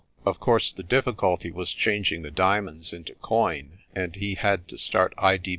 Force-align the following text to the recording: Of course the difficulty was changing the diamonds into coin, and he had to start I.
Of 0.25 0.39
course 0.39 0.73
the 0.73 0.81
difficulty 0.81 1.51
was 1.51 1.75
changing 1.75 2.23
the 2.23 2.31
diamonds 2.31 2.91
into 2.91 3.13
coin, 3.13 3.81
and 3.93 4.15
he 4.15 4.33
had 4.33 4.67
to 4.69 4.79
start 4.79 5.13
I. 5.15 5.39